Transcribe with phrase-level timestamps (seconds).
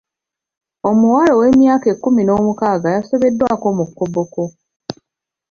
[0.89, 4.41] Omuwala ow'emyaka ekkumi n'omukaaga yasobezeddwako mu Koboko.